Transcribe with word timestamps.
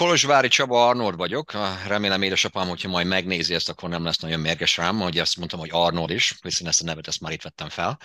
Kolozsvári 0.00 0.48
Csaba 0.48 0.88
Arnold 0.88 1.16
vagyok. 1.16 1.52
Remélem 1.86 2.22
édesapám, 2.22 2.68
hogyha 2.68 2.88
majd 2.88 3.06
megnézi 3.06 3.54
ezt, 3.54 3.68
akkor 3.68 3.88
nem 3.88 4.04
lesz 4.04 4.18
nagyon 4.18 4.40
mérges 4.40 4.76
rám, 4.76 4.98
hogy 4.98 5.18
azt 5.18 5.36
mondtam, 5.36 5.58
hogy 5.58 5.68
Arnold 5.72 6.10
is, 6.10 6.34
hiszen 6.42 6.66
ezt 6.66 6.82
a 6.82 6.84
nevet 6.84 7.06
ezt 7.06 7.20
már 7.20 7.32
itt 7.32 7.42
vettem 7.42 7.68
fel. 7.68 7.98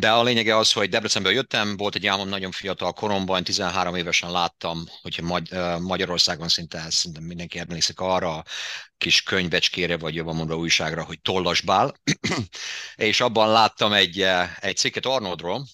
De 0.00 0.10
a 0.10 0.22
lényege 0.22 0.56
az, 0.56 0.72
hogy 0.72 0.88
Debrecenből 0.88 1.32
jöttem, 1.32 1.76
volt 1.76 1.94
egy 1.94 2.06
álmom 2.06 2.28
nagyon 2.28 2.50
fiatal 2.50 2.92
koromban, 2.92 3.44
13 3.44 3.94
évesen 3.94 4.30
láttam, 4.30 4.84
hogyha 5.02 5.40
Magyarországon 5.78 6.48
szinte, 6.48 6.86
szinte 6.88 7.20
mindenki 7.20 7.58
emlékszik 7.58 8.00
arra, 8.00 8.42
kis 8.98 9.22
könyvecskére, 9.22 9.96
vagy 9.96 10.14
jobban 10.14 10.36
mondva 10.36 10.56
újságra, 10.56 11.04
hogy 11.04 11.20
Tollasbál, 11.20 11.94
és 12.94 13.20
abban 13.20 13.48
láttam 13.48 13.92
egy, 13.92 14.26
egy 14.60 14.76
cikket 14.76 15.06
Arnoldról, 15.06 15.66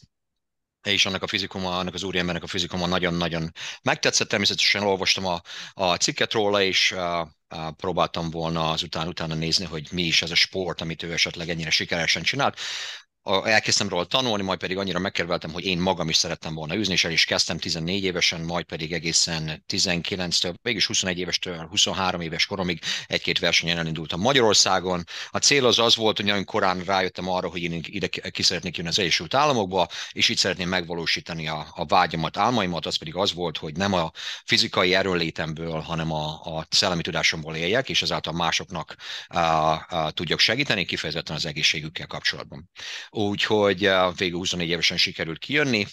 és 0.82 1.06
annak 1.06 1.22
a 1.22 1.26
fizikuma, 1.26 1.78
annak 1.78 1.94
az 1.94 2.02
úriembernek 2.02 2.42
a 2.42 2.46
fizikuma 2.46 2.86
nagyon-nagyon 2.86 3.52
megtetszett. 3.82 4.28
Természetesen 4.28 4.82
olvastam 4.82 5.26
a, 5.26 5.40
a 5.72 5.96
cikket 5.96 6.32
róla, 6.32 6.62
és 6.62 6.92
uh, 6.92 7.20
uh, 7.20 7.70
próbáltam 7.76 8.30
volna 8.30 8.70
azután 8.70 9.08
utána 9.08 9.34
nézni, 9.34 9.64
hogy 9.64 9.88
mi 9.92 10.02
is 10.02 10.22
ez 10.22 10.30
a 10.30 10.34
sport, 10.34 10.80
amit 10.80 11.02
ő 11.02 11.12
esetleg 11.12 11.48
ennyire 11.48 11.70
sikeresen 11.70 12.22
csinált 12.22 12.58
elkezdtem 13.28 13.88
róla 13.88 14.04
tanulni, 14.04 14.42
majd 14.42 14.58
pedig 14.58 14.76
annyira 14.78 14.98
megkerültem, 14.98 15.52
hogy 15.52 15.64
én 15.64 15.78
magam 15.78 16.08
is 16.08 16.16
szerettem 16.16 16.54
volna 16.54 16.74
űzni, 16.74 16.92
és 16.92 17.04
el 17.04 17.10
is 17.10 17.24
kezdtem 17.24 17.58
14 17.58 18.04
évesen, 18.04 18.40
majd 18.40 18.64
pedig 18.64 18.92
egészen 18.92 19.64
19-től, 19.68 20.54
mégis 20.62 20.86
21 20.86 21.18
évestől 21.18 21.66
23 21.70 22.20
éves 22.20 22.46
koromig 22.46 22.80
egy-két 23.06 23.38
versenyen 23.38 23.78
elindultam 23.78 24.20
Magyarországon. 24.20 25.04
A 25.30 25.38
cél 25.38 25.66
az 25.66 25.78
az 25.78 25.96
volt, 25.96 26.16
hogy 26.16 26.26
nagyon 26.26 26.44
korán 26.44 26.80
rájöttem 26.84 27.28
arra, 27.28 27.48
hogy 27.48 27.62
én 27.62 27.80
ide 27.86 28.06
ki 28.06 28.42
szeretnék 28.42 28.76
jönni 28.76 28.88
az 28.88 28.98
Egyesült 28.98 29.34
Államokba, 29.34 29.88
és 30.12 30.28
itt 30.28 30.38
szeretném 30.38 30.68
megvalósítani 30.68 31.48
a, 31.48 31.66
a 31.74 31.84
vágyamat, 31.84 32.36
álmaimat, 32.36 32.86
az 32.86 32.96
pedig 32.96 33.14
az 33.14 33.32
volt, 33.32 33.58
hogy 33.58 33.76
nem 33.76 33.92
a 33.92 34.10
fizikai 34.44 34.94
erőnlétemből, 34.94 35.80
hanem 35.80 36.12
a, 36.12 36.26
a 36.28 36.66
szellemi 36.70 37.02
tudásomból 37.02 37.56
éljek, 37.56 37.88
és 37.88 38.02
ezáltal 38.02 38.32
másoknak 38.32 38.94
a, 39.26 39.38
a, 39.38 40.10
tudjak 40.14 40.38
segíteni, 40.38 40.84
kifejezetten 40.84 41.36
az 41.36 41.46
egészségükkel 41.46 42.06
kapcsolatban 42.06 42.70
úgyhogy 43.26 43.84
eh, 43.84 44.14
végül 44.16 44.38
24 44.38 44.68
évesen 44.68 44.96
sikerült 44.96 45.38
kijönni, 45.38 45.86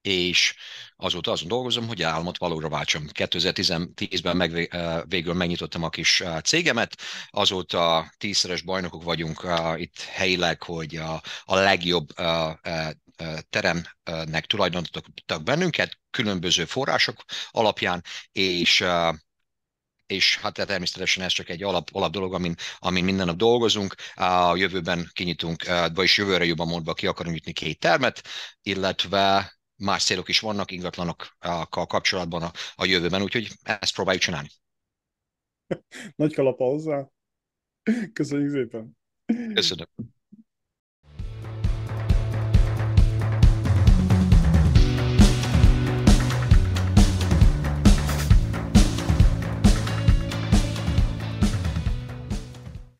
és 0.00 0.54
azóta 0.96 1.30
azon 1.30 1.48
dolgozom, 1.48 1.86
hogy 1.86 2.02
álmot 2.02 2.38
valóra 2.38 2.68
váltsam. 2.68 3.06
2010-ben 3.12 4.36
meg, 4.36 4.74
eh, 4.74 5.00
végül 5.04 5.34
megnyitottam 5.34 5.82
a 5.82 5.88
kis 5.88 6.20
eh, 6.20 6.40
cégemet, 6.40 6.96
azóta 7.30 8.12
tízszeres 8.18 8.62
bajnokok 8.62 9.02
vagyunk 9.02 9.46
itt 9.76 10.00
helyileg, 10.00 10.62
hogy 10.62 10.96
a, 10.96 11.22
a 11.44 11.54
legjobb 11.54 12.08
teremnek 13.50 14.46
tulajdonítottak 14.46 15.42
bennünket, 15.42 15.98
különböző 16.10 16.64
források 16.64 17.24
alapján, 17.50 18.04
és 18.32 18.84
és 20.12 20.38
hát 20.38 20.52
természetesen 20.54 21.24
ez 21.24 21.32
csak 21.32 21.48
egy 21.48 21.62
alap, 21.62 21.88
alap 21.92 22.12
dolog, 22.12 22.34
amin, 22.34 22.54
amin 22.78 23.04
minden 23.04 23.26
nap 23.26 23.36
dolgozunk. 23.36 23.94
A 24.14 24.56
jövőben 24.56 25.10
kinyitunk, 25.12 25.62
vagyis 25.94 26.16
jövőre 26.16 26.44
jobban 26.44 26.66
mondva 26.66 26.94
ki 26.94 27.06
akarunk 27.06 27.34
nyitni 27.34 27.52
két 27.52 27.78
termet, 27.78 28.22
illetve 28.62 29.52
más 29.76 30.04
célok 30.04 30.28
is 30.28 30.40
vannak 30.40 30.70
ingatlanokkal 30.70 31.86
kapcsolatban 31.86 32.42
a, 32.42 32.50
a 32.74 32.84
jövőben, 32.84 33.22
úgyhogy 33.22 33.48
ezt 33.62 33.94
próbáljuk 33.94 34.22
csinálni. 34.22 34.48
Nagy 36.16 36.34
kalapa 36.34 36.64
hozzá. 36.64 37.08
Köszönjük 38.12 38.50
szépen. 38.50 38.96
Köszönöm. 39.54 39.86